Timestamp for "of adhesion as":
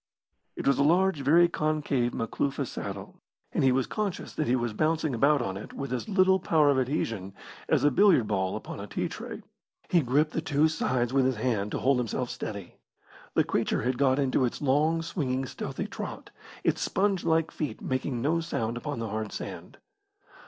6.71-7.83